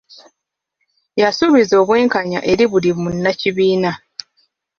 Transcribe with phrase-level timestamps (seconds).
[1.21, 3.91] Yasuubiza obwenkanya eri buli munnakibiina.